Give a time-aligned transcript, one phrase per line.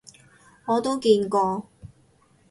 [0.65, 1.63] 我都見過